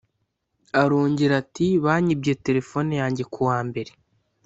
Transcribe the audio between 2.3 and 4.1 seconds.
telefone yanjye ku wa Mbere